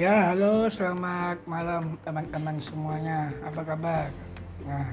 [0.00, 3.28] Ya, halo, selamat malam teman-teman semuanya.
[3.44, 4.08] Apa kabar?
[4.64, 4.88] Nah,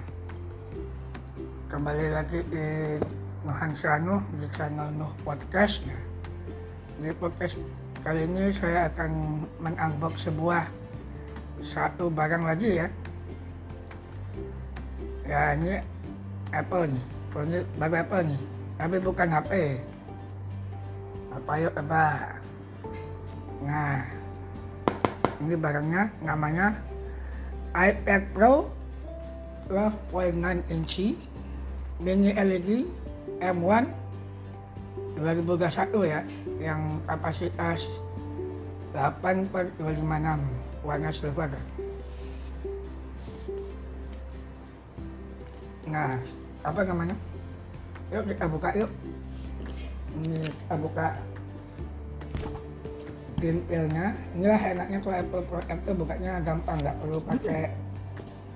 [1.72, 3.00] kembali lagi di
[3.48, 5.88] Nuhan Sanu di channel Nuh Podcast.
[5.88, 6.04] Nah,
[7.00, 7.56] di podcast
[8.04, 10.68] kali ini saya akan menunbox sebuah
[11.64, 12.92] satu barang lagi ya.
[15.24, 15.80] Ya, ini
[16.52, 17.06] Apple nih.
[17.48, 18.42] Ini baru Apple nih,
[18.76, 19.52] tapi bukan HP.
[21.32, 22.04] Apa yuk, apa?
[23.64, 24.17] Nah,
[25.42, 26.82] ini barangnya namanya
[27.76, 28.74] iPad Pro
[29.70, 31.20] 12.9 inci
[32.00, 32.88] mini LED
[33.42, 33.86] M1
[35.18, 36.22] 2021 ya
[36.62, 37.86] yang kapasitas
[38.94, 41.52] 8 per 256 warna silver.
[45.90, 46.18] Nah
[46.64, 47.16] apa namanya?
[48.14, 48.92] Yuk kita buka yuk.
[50.18, 51.08] Ini kita buka
[53.38, 57.70] pintilnya inilah enaknya kalau Apple Pro M itu bukanya gampang nggak perlu pakai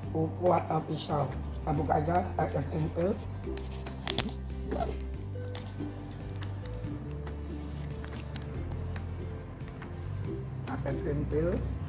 [0.09, 1.23] kuku atau pisau.
[1.61, 3.13] Kita buka aja pakai pintil
[10.65, 11.80] pakai pintil ini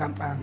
[0.00, 0.36] การฟัง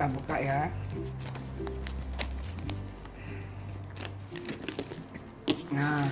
[0.00, 0.60] kita buka ya.
[5.76, 6.08] Nah.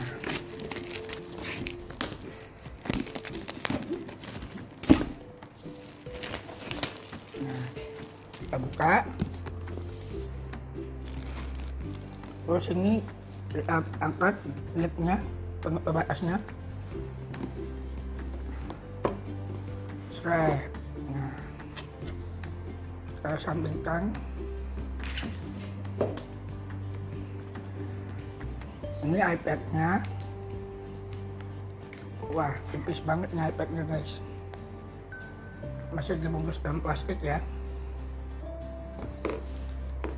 [7.41, 7.65] Nah
[8.37, 8.95] kita buka.
[12.45, 13.01] Terus ini
[13.49, 14.37] kita angkat
[14.77, 15.17] lipnya
[15.65, 16.37] penutup batasnya.
[20.13, 20.77] Nah
[23.29, 24.09] saya sampingkan
[29.05, 30.01] ini iPad-nya.
[32.33, 34.25] Wah tipis banget nih iPad-nya guys.
[35.93, 37.45] Masih dibungkus dalam plastik ya.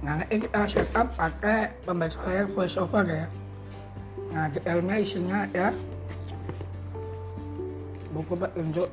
[0.06, 3.26] Nah ini kita setup pakai pembaca layar voiceover ya.
[4.31, 5.75] Nah di dalamnya isinya ada
[8.15, 8.87] buku petunjuk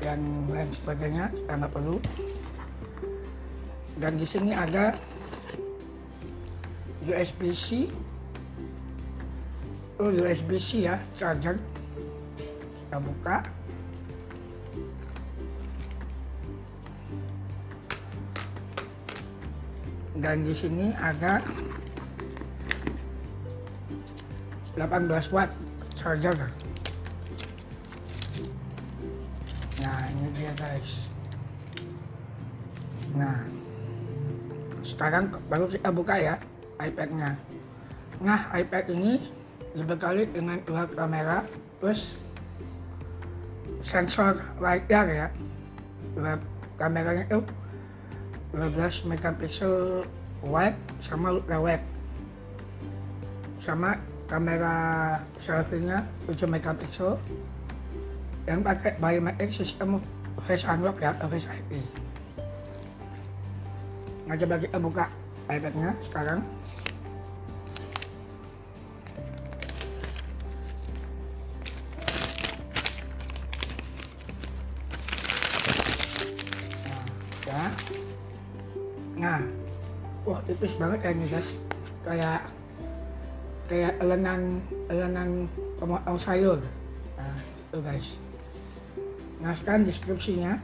[0.00, 2.00] dan lain sebagainya kita nggak perlu
[3.98, 4.98] dan di sini ada
[7.04, 7.86] USB-C
[10.02, 11.54] oh USB-C ya charger.
[12.34, 13.38] Kita buka.
[20.14, 21.42] Dan di sini ada
[24.78, 25.50] 18 watt
[25.98, 26.38] charger.
[29.82, 31.10] Nah ini dia guys.
[33.14, 33.53] Nah
[34.94, 36.34] sekarang baru kita buka ya
[36.78, 37.34] iPad-nya.
[38.22, 39.18] Nah, iPad ini
[39.74, 41.42] dibekali dengan dua kamera
[41.82, 42.22] plus
[43.82, 45.26] sensor LiDAR ya.
[46.14, 46.38] Dua
[46.78, 47.42] kameranya itu
[48.54, 50.06] 12 megapiksel
[50.46, 51.86] wide sama ultra wide.
[53.58, 53.98] Sama
[54.30, 57.18] kamera selfie-nya 7 megapiksel
[58.46, 59.98] yang pakai biometric sistem
[60.46, 61.82] face unlock ya face ID
[64.24, 65.04] nah coba kita buka
[65.48, 66.40] iPad-nya sekarang
[77.44, 77.64] nah, ya.
[79.20, 79.40] nah
[80.24, 81.48] wah tipis banget ya ini guys
[82.04, 82.40] kayak
[83.68, 86.60] kayak elenan elenan pemotong sayur
[87.16, 87.36] nah,
[87.74, 88.22] Tuh guys.
[89.42, 90.62] Nah sekarang deskripsinya.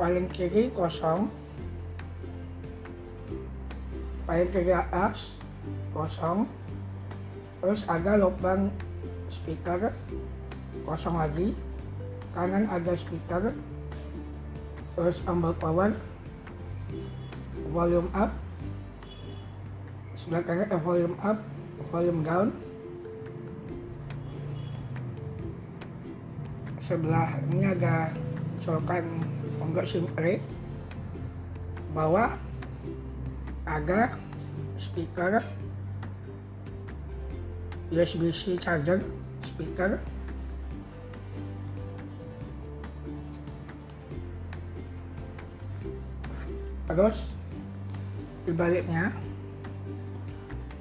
[0.00, 1.28] Paling kiri kosong.
[4.24, 5.36] Paling kiri atas
[5.92, 6.48] kosong.
[7.60, 8.72] Terus ada lubang
[9.28, 9.92] speaker
[10.88, 11.52] kosong lagi.
[12.32, 13.52] Kanan ada speaker.
[14.96, 15.92] Terus ambal power.
[17.68, 18.32] Volume up.
[20.16, 21.38] Sebelah kanan ada volume up,
[21.92, 22.48] volume down.
[26.90, 28.10] sebelah ini ada
[28.58, 29.22] colokan
[29.64, 30.40] enggak simpre
[31.90, 32.38] bawah
[33.66, 34.14] ada
[34.78, 35.42] speaker.
[37.90, 39.02] USB-C charger
[39.42, 39.98] speaker.
[46.86, 47.34] Terus
[48.46, 49.10] di baliknya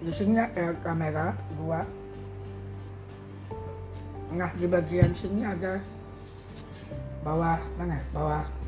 [0.05, 1.81] di sini ada kamera dua.
[4.37, 5.81] Nah di bagian sini ada
[7.25, 7.97] bawah mana?
[8.13, 8.58] Bawah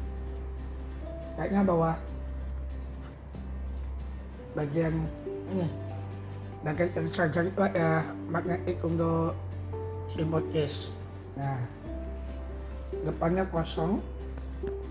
[1.36, 1.96] kayaknya bawah
[4.56, 4.94] bagian
[5.52, 5.68] ini.
[6.62, 9.34] Bagian charger itu ada magnetik untuk
[10.14, 10.94] remote case
[11.32, 11.56] nah
[13.08, 14.04] depannya kosong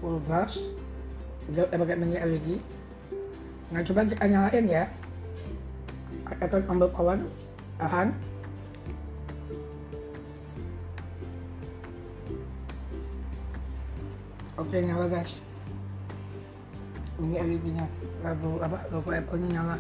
[0.01, 0.57] full gas
[1.53, 2.49] dia pakai mini LED
[3.71, 4.85] nah coba kita nyalain ya.
[6.41, 7.19] Atau ambil power
[7.79, 8.15] tahan.
[14.57, 15.43] Oke nyala guys
[17.21, 17.87] ini LED nya
[18.25, 19.77] logo apa logo Apple nya nyala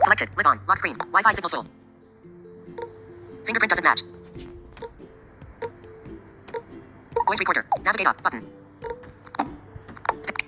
[0.00, 0.28] Selected.
[0.36, 0.60] Live on.
[0.68, 0.96] Lock screen.
[1.12, 1.66] Wi-Fi signal full.
[3.44, 4.02] Fingerprint doesn't match.
[7.26, 7.66] Voice recorder.
[7.84, 8.22] Navigate up.
[8.22, 8.46] Button.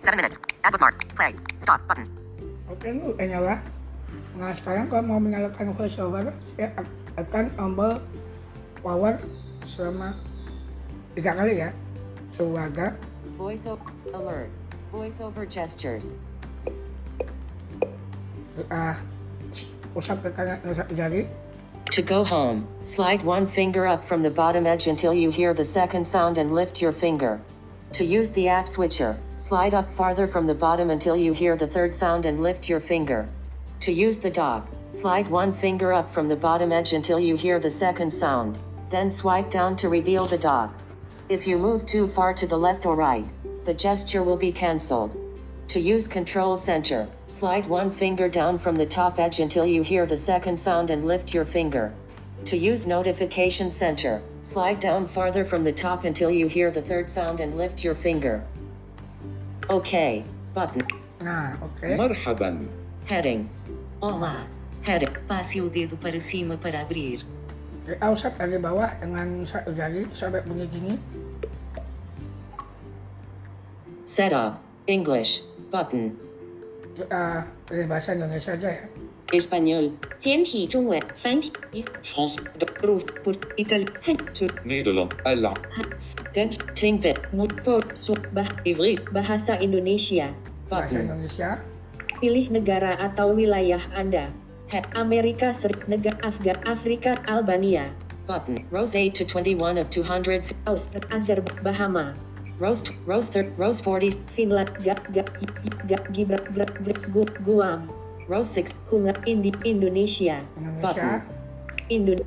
[0.01, 0.39] Seven minutes.
[0.65, 0.97] Add bookmark.
[1.15, 1.35] Play.
[1.59, 1.81] Stop.
[1.87, 2.09] Button.
[2.71, 3.55] oke lu udah nyala
[4.39, 7.99] nah sekarang kalau mau menyalakan voiceover saya ak- akan ambil
[8.83, 9.21] power
[9.69, 10.17] selama
[11.15, 11.71] tiga kali ya
[12.37, 12.97] keluarga
[13.41, 14.51] Voiceover alert.
[14.93, 16.13] Voiceover gestures.
[18.61, 19.01] kita
[19.97, 21.25] usap ke kanan dan satu jari
[21.97, 25.67] To go home, slide one finger up from the bottom edge until you hear the
[25.67, 27.43] second sound and lift your finger.
[27.99, 31.67] To use the app switcher, slide up farther from the bottom until you hear the
[31.67, 33.27] third sound and lift your finger.
[33.83, 37.59] To use the dock, slide one finger up from the bottom edge until you hear
[37.59, 38.55] the second sound,
[38.91, 40.73] then swipe down to reveal the dog.
[41.29, 43.25] If you move too far to the left or right,
[43.65, 45.17] the gesture will be cancelled.
[45.69, 50.07] To use Control Center, slide one finger down from the top edge until you hear
[50.07, 51.93] the second sound and lift your finger.
[52.47, 57.09] To use Notification Center, slide down farther from the top until you hear the third
[57.09, 58.43] sound and lift your finger.
[59.69, 60.83] OK button.
[61.23, 61.97] Ah, ok.
[61.97, 62.69] Marhaban.
[63.07, 63.49] Heading.
[64.03, 64.47] Olá.
[64.83, 65.15] Heading.
[65.29, 67.23] Passe o dedo para cima para abrir.
[67.86, 70.94] kita usap dari bawah dengan satu jari sampai bunyi gini
[74.06, 74.62] Setup.
[74.86, 75.42] English.
[75.74, 76.14] Button.
[76.96, 78.86] kita pilih bahasa Indonesia aja ya
[79.34, 79.92] Espanhol.
[80.22, 81.52] 简体中文，繁体
[82.06, 82.40] France
[82.86, 85.52] Rus Put Ital Han Tur Nederland Ella
[86.34, 86.56] Get.
[86.78, 87.18] Tingbit.
[87.34, 90.30] Mutpo Su Bah Ivri Bahasa Indonesia.
[90.70, 91.06] bahasa Button.
[91.10, 91.50] Indonesia
[92.22, 94.32] Pilih negara atau wilayah Anda.
[94.71, 97.91] Head Amerika Serikat Negara Afgan Afrika Albania
[98.31, 98.63] Button.
[98.71, 100.55] Rose 8 to 21 of 200.
[100.67, 102.07] Austria Azerbaijan Bahama
[102.63, 102.87] Rose.
[103.03, 103.51] Rose 3.
[103.59, 104.15] Rose 40.
[104.39, 105.27] Finland Gak Gak
[105.91, 107.91] Gak Gibrak Gibrak Gibrak Guam
[108.31, 108.79] Rose 6.
[108.95, 111.27] Hunga Indi Indonesia Indonesia
[111.91, 112.23] Indon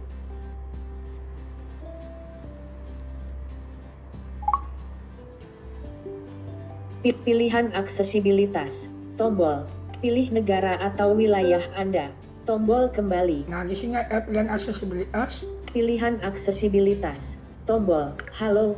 [7.03, 8.87] Pi- Pilihan aksesibilitas.
[9.19, 9.67] Tombol.
[9.99, 12.11] Pilih negara atau wilayah Anda.
[12.43, 13.47] Tombol kembali.
[13.47, 17.41] nah di sini ada pilihan aksesibilitas Pilihan aksesibilitas.
[17.65, 18.13] Tombol.
[18.37, 18.77] Halo.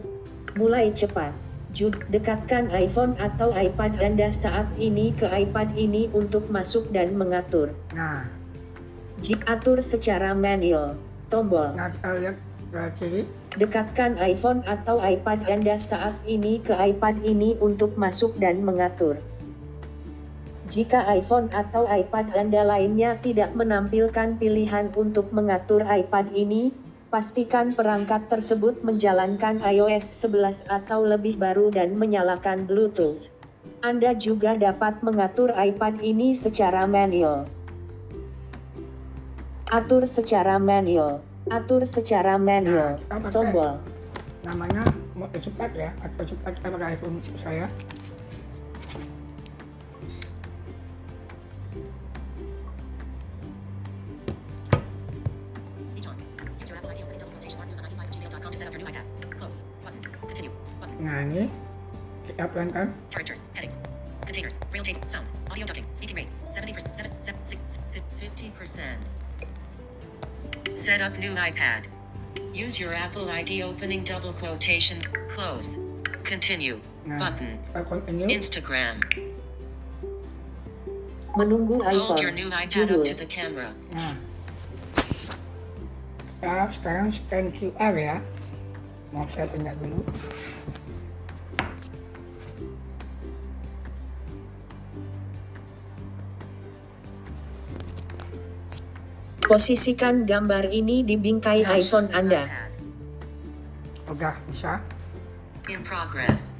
[0.55, 1.35] Mulai cepat.
[1.75, 7.75] Jud, dekatkan iPhone atau iPad Anda saat ini ke iPad ini untuk masuk dan mengatur.
[7.91, 8.23] nah
[9.19, 10.95] Jik atur secara manual.
[11.27, 11.75] Tombol.
[11.75, 12.35] nah kita lihat
[12.95, 13.27] kiri
[13.59, 19.19] Dekatkan iPhone atau iPad Anda saat ini ke iPad ini untuk masuk dan mengatur.
[20.65, 26.73] Jika iPhone atau iPad Anda lainnya tidak menampilkan pilihan untuk mengatur iPad ini,
[27.13, 33.29] pastikan perangkat tersebut menjalankan iOS 11 atau lebih baru dan menyalakan Bluetooth.
[33.85, 37.45] Anda juga dapat mengatur iPad ini secara manual.
[39.69, 41.21] Atur secara manual.
[41.45, 42.97] Atur secara manual.
[43.05, 43.77] Nah, Tombol.
[44.45, 44.85] namanya
[45.17, 47.65] mau cepat ya atau cepat pakai iPhone saya
[62.55, 62.87] kita pelan-pelan.
[63.11, 63.51] Characters.
[63.51, 63.75] Headings.
[64.23, 64.55] Containers.
[64.71, 65.03] Braille tape.
[65.11, 65.43] Sounds.
[65.51, 65.83] Audio ducking.
[65.91, 66.31] Speaking rate.
[66.47, 66.95] 70%.
[66.95, 67.59] 7, 7, 6,
[68.15, 68.95] 50%.
[70.71, 71.91] Set up new iPad.
[72.55, 75.77] Use your Apple ID opening double quotation, close.
[76.23, 76.79] Continue.
[77.03, 77.59] Nah, Button.
[77.67, 78.27] kita continue.
[78.31, 79.03] Instagram.
[81.35, 82.15] Menunggu iPhone.
[82.15, 83.03] Hold your new iPad Judul.
[83.03, 83.75] up to the camera.
[83.91, 84.15] Nah.
[86.39, 88.23] Kita sekarang scan QR ya.
[89.11, 89.99] Mau saya pindah dulu.
[99.45, 102.49] Posisikan gambar ini di bingkai Touch iPhone Anda.
[102.49, 102.71] iPad.
[104.09, 104.81] Udah bisa.
[105.69, 106.57] In progress.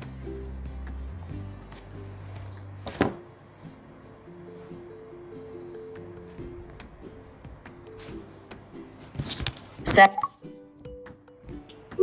[9.83, 10.13] Set.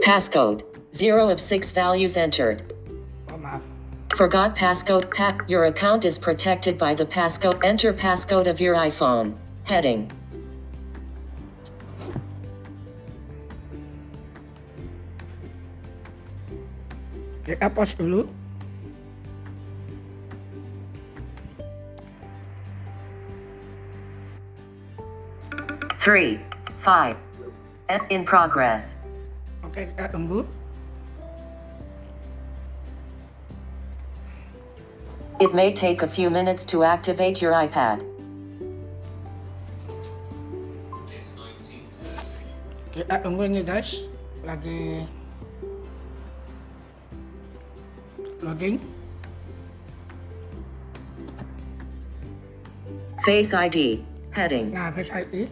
[0.02, 0.64] Passcode.
[0.92, 2.74] Zero of six values entered.
[3.30, 3.62] Oh maaf.
[4.18, 5.10] Forgot passcode.
[5.14, 5.38] Pat.
[5.46, 7.62] Your account is protected by the passcode.
[7.62, 9.38] Enter passcode of your iPhone.
[9.64, 10.10] Heading.
[17.62, 18.26] Kita pause dulu.
[26.02, 26.42] Three.
[26.82, 27.14] Five.
[28.10, 28.98] In progress.
[29.62, 30.42] Oke, kita tunggu.
[35.38, 38.02] It may take a few minutes to activate your iPad.
[42.90, 44.10] Kita tunggu ini guys.
[44.42, 45.06] Lagi
[48.42, 48.80] loading.
[53.24, 54.04] Face ID.
[54.32, 54.72] Heading.
[54.72, 55.48] Nah, Face ID.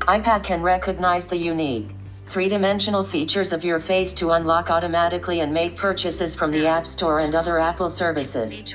[0.00, 5.52] iPad can recognize the unique, three dimensional features of your face to unlock automatically and
[5.52, 8.74] make purchases from the App Store and other Apple services.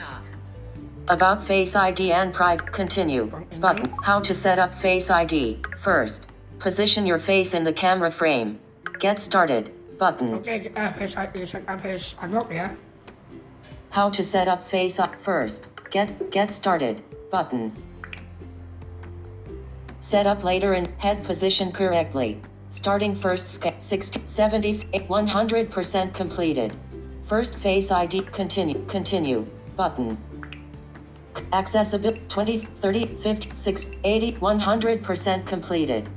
[1.08, 2.72] About Face ID and Private.
[2.72, 3.26] Continue.
[3.60, 3.92] Button.
[4.04, 5.62] How to set up Face ID.
[5.80, 6.28] First,
[6.60, 8.60] position your face in the camera frame.
[9.00, 9.72] Get started.
[10.04, 10.36] Button.
[10.36, 10.44] Mm.
[10.44, 12.76] Oke, kita uh, Face uh, ID set up uh, Face Unlock ya.
[13.96, 15.72] How to set up Face Up first.
[15.96, 17.00] Get get started.
[17.32, 17.72] Button.
[20.04, 22.44] Set up later and head position correctly.
[22.68, 25.72] Starting first sca- 60 70 100%
[26.12, 26.76] completed.
[27.24, 29.48] First Face ID continue continue
[29.80, 30.20] button.
[31.56, 36.10] Accessibility 20 30 50 6 80 100% completed.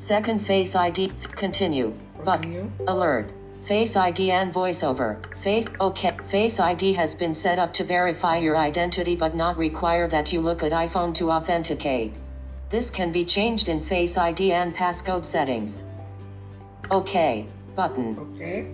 [0.00, 1.92] Second Face ID continue
[2.26, 2.72] button.
[2.86, 3.32] Alert.
[3.62, 5.16] Face ID and voiceover.
[5.38, 6.10] Face OK.
[6.26, 10.40] Face ID has been set up to verify your identity but not require that you
[10.40, 12.12] look at iPhone to authenticate.
[12.68, 15.82] This can be changed in Face ID and passcode settings.
[16.90, 17.46] OK.
[17.74, 18.18] Button.
[18.34, 18.68] Okay.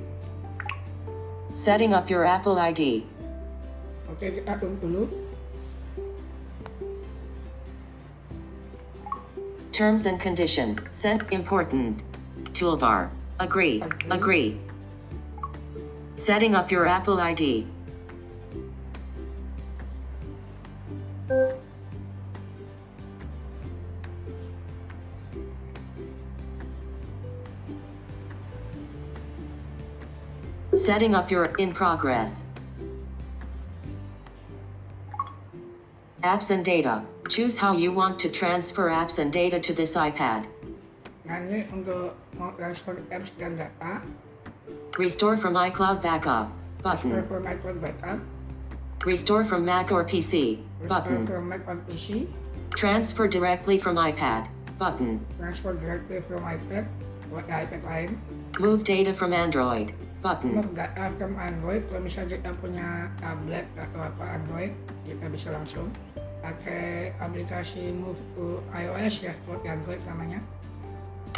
[1.54, 3.06] Setting up your Apple ID.
[4.12, 5.08] Okay, tunggu dulu.
[9.72, 10.76] Terms and condition.
[10.92, 12.00] Sent important.
[12.52, 13.08] Toolbar.
[13.40, 13.82] Agree.
[14.10, 14.58] Agree.
[16.14, 17.66] Setting up your Apple ID.
[30.74, 32.44] Setting up your in progress.
[36.22, 37.02] Apps and data.
[37.28, 40.46] Choose how you want to transfer apps and data to this iPad.
[42.62, 43.98] Transfer apps dan data.
[44.94, 46.54] Restore from iCloud backup.
[46.86, 47.26] Restore Button.
[47.26, 48.18] from Mac on backup.
[49.02, 50.62] Restore from Mac or PC.
[50.78, 51.26] Restore Button.
[51.26, 52.30] from Mac on PC.
[52.78, 54.46] Transfer directly from iPad.
[54.78, 55.18] Button.
[55.42, 56.86] Transfer directly from iPad
[57.34, 58.10] buat iPad lain.
[58.62, 59.90] Move data from Android.
[60.22, 60.54] Button.
[60.54, 61.82] Move data from Android.
[61.90, 64.70] Kalau misalnya kita punya tablet atau apa Android,
[65.02, 65.90] kita bisa langsung
[66.38, 70.61] pakai aplikasi Move to iOS ya, buat Android namanya.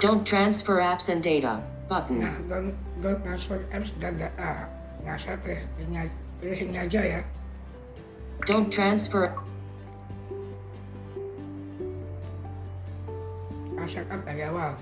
[0.00, 1.62] Don't transfer apps and data.
[1.88, 2.18] Button.
[2.20, 4.68] Nah, don't, don't transfer apps dan data.
[5.04, 6.08] Nah, saya pilih ini,
[6.40, 7.20] pilih ini aja ya.
[8.48, 9.30] Don't transfer.
[13.74, 14.74] Kita set up dari awal.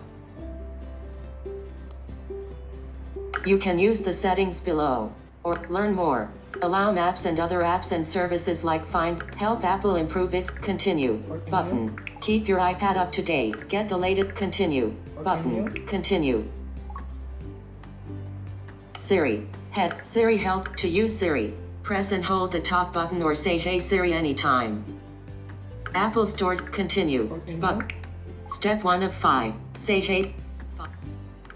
[3.42, 5.10] You can use the settings below.
[5.42, 6.30] Or learn more.
[6.62, 11.18] Allow maps and other apps and services like Find, help Apple improve its continue
[11.50, 11.98] button.
[12.22, 13.66] Keep your iPad up to date.
[13.66, 15.86] Get the latest continue button.
[15.86, 16.44] Continue.
[18.98, 19.46] Siri.
[19.70, 21.54] Head Siri help to use Siri.
[21.82, 24.84] Press and hold the top button or say Hey Siri anytime.
[25.94, 27.40] Apple Stores continue.
[27.58, 27.92] But
[28.46, 29.54] step 1 of 5.
[29.76, 30.34] Say hey.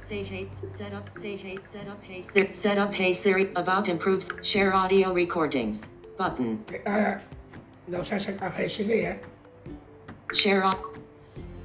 [0.06, 3.88] say hey, set up, say hey, set up, hey, Siri, set up, hey Siri, about
[3.88, 7.18] improves, share audio recordings, button, Kita
[7.90, 9.18] daw sa set up ay sige ya.
[10.30, 10.62] share.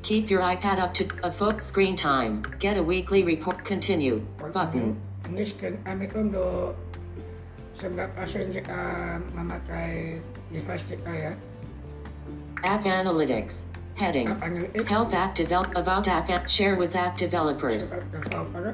[0.02, 4.98] Keep your iPad up to a full screen time, get a weekly report, continue, button,
[5.46, 6.34] scan kami kung
[7.78, 8.82] sebab asin kita
[9.38, 10.18] memakai
[10.50, 11.34] device kita ya.
[12.66, 14.66] app analytics, heading, ni?
[14.74, 18.72] Eh, help app develop, about app, app, share with app developers, sebab tertawa pada.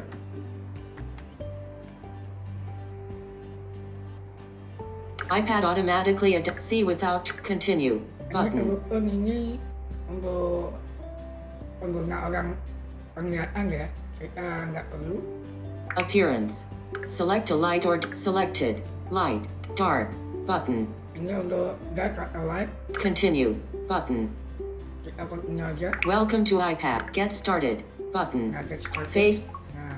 [5.27, 7.99] iPad automatically ad- see without, continue,
[8.31, 9.59] button, ini
[10.07, 10.71] untuk
[11.77, 12.47] pengguna orang
[13.13, 13.87] penglihatan ya.
[14.17, 15.17] Kita nggak perlu.
[15.95, 16.65] appearance,
[17.09, 19.41] select a light or selected, light,
[19.73, 20.13] dark,
[20.45, 20.85] button,
[21.17, 22.69] Ini untuk dark atau light.
[22.93, 23.57] continue,
[23.89, 24.29] button,
[25.01, 25.89] Kita continue aja.
[26.05, 27.81] welcome to iPad, get started,
[28.13, 29.09] button, Nah, get started.
[29.09, 29.97] face, Nah,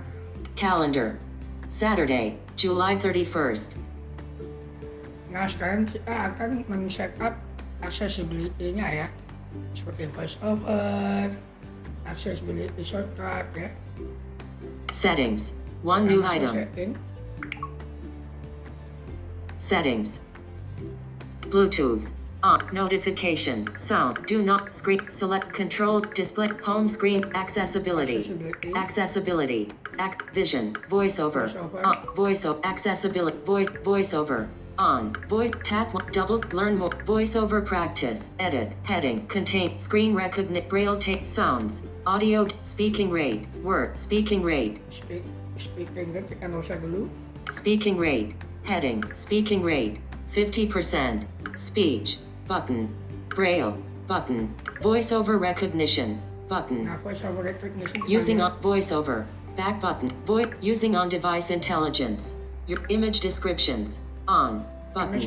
[0.55, 1.19] calendar,
[1.67, 3.75] Saturday, July 31st,
[5.29, 7.35] Nah sekarang kita akan men-setup
[7.83, 9.07] accessibility-nya ya.
[9.75, 11.27] Seperti voiceover,
[12.09, 13.67] accessibility shortcut ya
[14.91, 16.97] settings, one new item, setting.
[19.57, 20.19] settings,
[21.41, 22.07] Bluetooth,
[22.41, 28.73] on, notification, sound, do not, screen, select, control, display, home screen, accessibility, Accessibility.
[28.75, 31.83] accessibility, ac- vision, voiceover, Voiceover.
[31.85, 34.47] on, voiceover, accessibility, voice, voiceover,
[34.79, 40.97] on, voice, tap, one, double, learn more, voiceover practice, edit, heading, contain, screen recognition, braille
[40.97, 45.23] tape, sounds, audio, speaking rate, word, speaking rate, Speak,
[45.59, 47.09] speaking kan kita nggak usah
[47.51, 49.99] speaking rate, heading, speaking rate,
[50.31, 51.27] 50%,
[51.59, 52.87] speech, button,
[53.35, 53.75] braille,
[54.07, 56.87] button, voiceover recognition, button.
[56.87, 57.99] Ah, voiceover recognition.
[58.07, 59.27] Using on voiceover,
[59.59, 62.39] back button, voice using on device intelligence.
[62.69, 64.63] Your image descriptions on
[64.93, 65.19] button.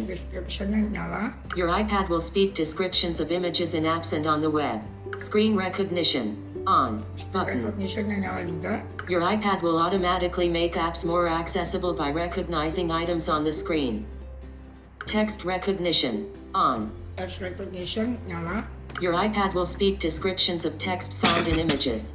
[1.57, 4.83] Your iPad will speak descriptions of images in apps and on the web.
[5.19, 7.67] Screen recognition on button.
[7.67, 13.43] Recognition-nya nyala juga Your iPad will automatically make apps more accessible by recognizing items on
[13.43, 14.07] the screen.
[15.07, 16.95] Text recognition on.
[17.19, 18.23] Text recognition
[19.03, 22.15] Your iPad will speak descriptions of text found in images.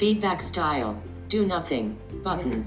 [0.00, 0.96] Feedback style.
[1.28, 1.98] Do nothing.
[2.24, 2.64] Button.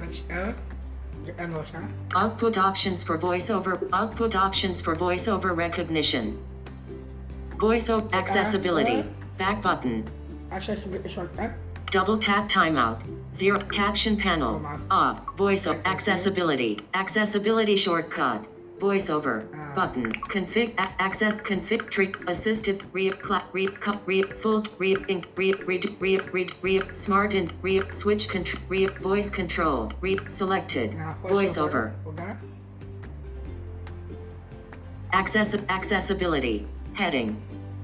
[1.36, 1.84] Nggak usah
[2.16, 3.76] Output options for voiceover.
[3.92, 6.40] Output options for voiceover recognition.
[7.60, 9.04] Voiceover accessibility.
[9.36, 10.08] Back button.
[10.48, 11.52] Accessibility shortcut
[11.92, 13.00] Double tap timeout.
[13.34, 14.60] Zero caption panel.
[14.92, 15.26] Off.
[15.38, 16.80] Voiceover accessibility.
[16.94, 18.46] Accessibility shortcut.
[18.80, 19.46] Voiceover.
[19.76, 20.12] Button.
[20.30, 20.74] Config.
[20.78, 21.34] access.
[21.34, 21.90] Config.
[21.90, 22.08] Tree.
[22.28, 22.82] Assistive.
[22.94, 23.10] Re.
[23.10, 23.42] Cla.
[23.54, 23.68] Re.
[23.68, 24.02] Cut.
[24.06, 24.22] Re.
[24.22, 24.64] Full.
[24.78, 24.96] Re.
[25.08, 25.24] In.
[25.36, 25.54] Re.
[25.66, 26.20] read Re.
[26.32, 26.82] read Re.
[26.94, 27.54] Smart and.
[27.62, 27.82] Re.
[27.92, 28.64] Switch control.
[28.70, 28.88] Re.
[29.02, 29.90] Voice control.
[30.02, 30.16] Re.
[30.28, 30.94] Selected.
[30.96, 31.94] Nah Voiceover.
[35.14, 35.56] Access.
[35.70, 36.68] Accessibility.
[36.94, 37.38] Heading.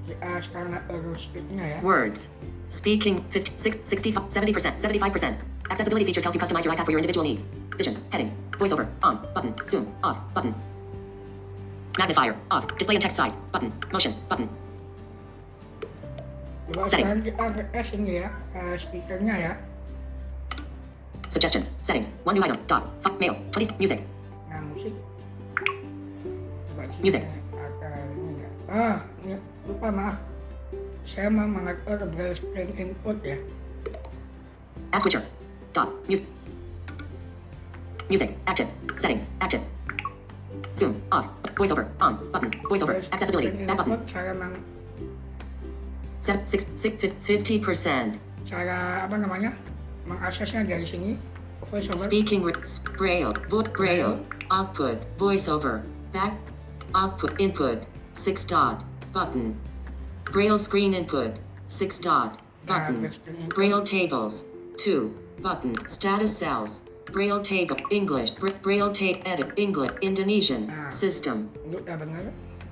[0.04, 2.28] Kita sekarang nggak perlu speaknya ya Words.
[2.68, 5.36] Speaking 50, 65, 70%, 75%.
[5.72, 7.44] Accessibility features help you customize your iPad for your individual needs.
[7.80, 10.52] Vision, heading, voiceover, on, button, zoom, off, button.
[11.98, 14.50] Magnifier, off, display and text size, button, motion, button.
[16.74, 17.22] Coba Settings.
[17.22, 18.34] kita refresh ini ya.
[18.58, 19.54] Eh, speakernya ya.
[21.30, 24.02] Suggestions, settings, one new item, dot, fuck, mail, 20, music,
[24.50, 24.94] Nah musik.
[26.74, 27.22] Coba Music.
[27.54, 29.38] ada ini enggak Ah ini.
[29.70, 30.18] Lupa maaf.
[31.06, 33.38] Saya mau mengatur braille screen input ya.
[34.90, 35.22] App switcher,
[35.78, 36.26] dot, music.
[38.10, 39.62] Music, active, settings, active.
[40.76, 44.58] Zoom, off, voiceover, on, button, voiceover, accessibility, back button, input cara meng,
[46.22, 48.18] seven, six, six, fifty percent.
[48.48, 49.54] cara apa namanya?
[50.08, 51.16] Mengaksesnya dari sini.
[51.72, 51.98] Voiceover.
[51.98, 52.58] Speaking with
[52.98, 54.20] braille, vo- braille,
[54.52, 56.36] output, voiceover, back,
[56.94, 58.84] output, input, six dot,
[59.16, 59.56] button,
[60.30, 63.10] braille screen input, six dot, button,
[63.56, 64.46] braille tables,
[64.78, 71.98] two, button, status cells, braille table, English, braille tape, edit, English, Indonesian, system, Untuk udah
[72.00, 72.32] bener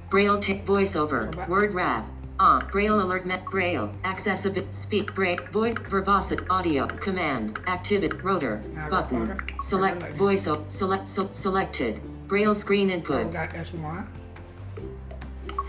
[0.09, 2.07] braille tape, voiceover, word wrap,
[2.39, 9.39] on, braille alert, met, braille, accessible, speak, braille, voice, verbosity, audio, commands, activate, rotor, button,
[9.61, 13.29] select, voiceover, select, so, selected, braille screen input,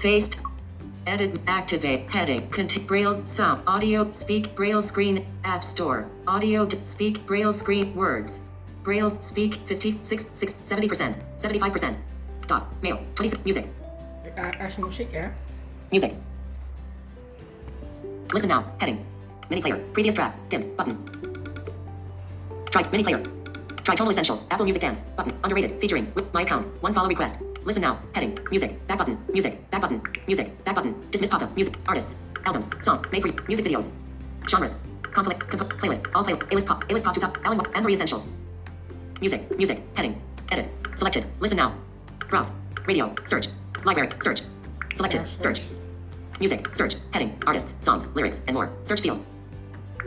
[0.01, 0.39] faced,
[1.07, 7.53] edit, activate, heading, conti- braille, sound, audio, speak, braille screen, app store, audio, speak, braille
[7.53, 8.41] screen, words,
[8.83, 11.97] braille, speak, 56, 6, 70%, 75%,
[12.47, 13.67] dot, mail, 26, music,
[14.59, 15.31] tes musik ya
[15.91, 16.13] music.
[18.33, 18.99] Listen now, heading,
[19.51, 20.97] mini player, previous track, dim, button,
[22.73, 23.21] Try mini player.
[23.85, 24.45] Try Tonal Essentials.
[24.51, 25.03] Apple Music Dance.
[25.15, 25.33] Button.
[25.45, 25.79] Underrated.
[25.79, 26.11] Featuring.
[26.15, 26.67] With my account.
[26.83, 27.37] One follow request.
[27.67, 27.99] Listen now.
[28.15, 28.39] Heading.
[28.51, 28.71] Music.
[28.89, 29.19] Back button.
[29.31, 29.71] Music.
[29.71, 30.01] Back button.
[30.27, 30.65] Music.
[30.65, 30.95] Back button.
[31.11, 31.55] Dismiss pop up.
[31.55, 31.75] Music.
[31.87, 32.17] Artists.
[32.47, 32.71] Albums.
[32.81, 33.05] Song.
[33.13, 33.35] Made for you.
[33.47, 33.91] Music videos.
[34.49, 34.77] Genres.
[35.03, 36.07] Compli- comp- playlist.
[36.15, 36.33] All play.
[36.51, 36.83] A list pop.
[36.89, 37.37] A list pop to top.
[37.45, 38.27] Alan Marie Essentials.
[39.23, 39.57] Music.
[39.57, 39.81] Music.
[39.95, 40.21] Heading.
[40.51, 40.67] Edit.
[40.97, 41.25] Selected.
[41.39, 41.73] Listen now.
[42.29, 42.51] Browse.
[42.89, 43.15] Radio.
[43.27, 43.47] Search.
[43.85, 44.09] Library.
[44.21, 44.43] Search.
[44.95, 45.25] Selected.
[45.39, 45.61] Search.
[46.41, 46.67] Music.
[46.75, 46.97] Search.
[47.13, 47.39] Heading.
[47.47, 47.73] Artists.
[47.85, 48.09] Songs.
[48.17, 48.41] Lyrics.
[48.49, 48.73] And more.
[48.83, 49.25] Search field.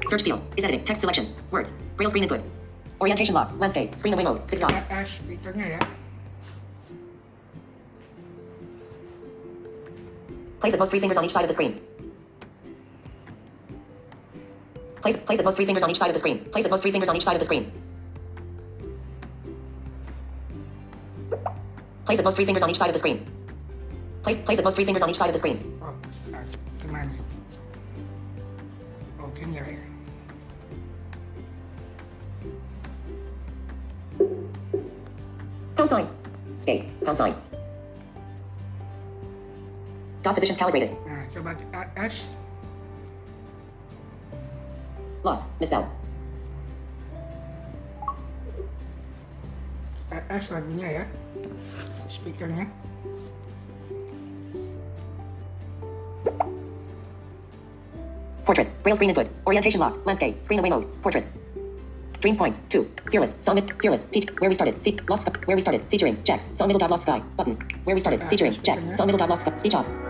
[0.07, 0.83] Search field is editing.
[0.83, 1.27] Text selection.
[1.49, 1.71] Words.
[1.95, 2.41] Braille screen input.
[2.99, 3.53] Orientation lock.
[3.57, 3.97] Landscape.
[3.97, 4.49] Screen away mode.
[4.49, 4.73] Six dot.
[10.59, 11.79] Place at most three fingers on each side of the screen.
[15.01, 16.43] Place, place at most three fingers on each side of the screen.
[16.51, 17.71] Place at most three fingers on each side of the screen.
[22.15, 23.27] Place at most three fingers on each side of the screen.
[24.23, 25.59] Place, place at most three fingers on each side of the screen.
[25.83, 25.91] Oh,
[26.31, 26.39] ah,
[26.79, 27.11] gimana?
[29.19, 29.83] Oke nggak ya?
[35.75, 36.07] Pound sign.
[36.55, 36.87] Space.
[37.03, 37.35] Pound sign.
[40.23, 40.95] Dot positions calibrated.
[41.03, 42.31] Nah, coba ke atas.
[45.19, 45.43] Lost.
[45.59, 45.91] Misspelled.
[50.15, 51.03] Atas lagunya
[52.05, 52.09] ya.
[52.09, 52.65] Speakernya.
[58.45, 58.69] Portrait.
[58.83, 59.27] Braille screen input.
[59.45, 59.97] Orientation lock.
[60.05, 60.37] Landscape.
[60.43, 60.85] Screen away mode.
[61.01, 61.25] Portrait.
[62.21, 62.61] Dreams points.
[62.69, 62.85] Two.
[63.11, 63.35] Fearless.
[63.41, 63.57] Song.
[63.81, 64.05] Fearless.
[64.05, 64.29] Peach.
[64.39, 64.75] Where we started.
[64.77, 65.27] Fe- lost.
[65.45, 65.81] Where we started.
[65.89, 66.23] Featuring.
[66.23, 66.47] Jax.
[66.53, 67.21] Song middle dot lost sky.
[67.37, 67.57] Button.
[67.85, 68.21] Where we started.
[68.29, 68.53] Featuring.
[68.61, 68.85] Jax.
[68.93, 69.57] Song middle dot lost sky.
[69.57, 70.04] Speech off.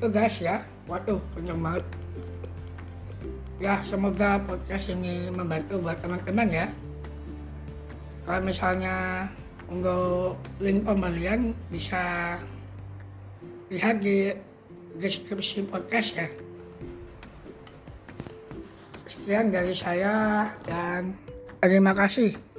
[0.00, 0.64] Gitu guys ya.
[0.88, 1.84] Waduh, kenyang banget.
[3.60, 6.72] Ya, semoga podcast ini membantu buat teman-teman ya.
[8.24, 9.28] Kalau misalnya
[9.68, 12.00] untuk link pembelian bisa
[13.68, 14.32] lihat di
[14.96, 16.32] deskripsi podcast ya.
[19.04, 21.12] Sekian dari saya dan
[21.60, 22.49] terima kasih.